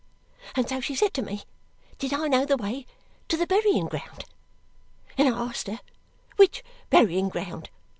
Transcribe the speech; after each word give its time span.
And 0.55 0.67
so 0.67 0.79
she 0.81 0.95
said 0.95 1.13
to 1.13 1.21
me, 1.21 1.43
did 1.99 2.11
I 2.11 2.27
know 2.27 2.43
the 2.43 2.57
way 2.57 2.87
to 3.27 3.37
the 3.37 3.45
burying 3.45 3.85
ground? 3.85 4.25
And 5.15 5.27
I 5.27 5.45
asked 5.47 5.67
her 5.67 5.79
which 6.37 6.63
burying 6.89 7.29
ground. 7.29 7.69